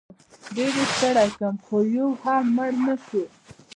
ډېر 0.55 0.71
یې 0.79 0.85
ستړی 0.93 1.29
کړم 1.37 1.55
خو 1.65 1.75
یو 1.97 2.09
هم 2.23 2.43
مړ 2.55 2.71
نه 2.85 2.95
شو. 3.05 3.23